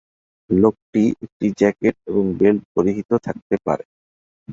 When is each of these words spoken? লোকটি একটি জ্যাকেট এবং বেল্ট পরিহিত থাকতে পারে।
লোকটি 0.49 1.03
একটি 1.25 1.47
জ্যাকেট 1.59 1.95
এবং 2.07 2.23
বেল্ট 2.39 2.63
পরিহিত 2.75 3.09
থাকতে 3.25 3.55
পারে। 3.65 3.83